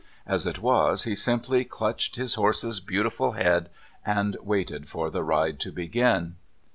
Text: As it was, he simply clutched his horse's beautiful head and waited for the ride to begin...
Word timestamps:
As 0.25 0.47
it 0.47 0.57
was, 0.57 1.03
he 1.03 1.13
simply 1.13 1.63
clutched 1.63 2.15
his 2.15 2.33
horse's 2.33 2.79
beautiful 2.79 3.33
head 3.33 3.69
and 4.03 4.35
waited 4.41 4.89
for 4.89 5.11
the 5.11 5.23
ride 5.23 5.59
to 5.59 5.71
begin... 5.71 6.37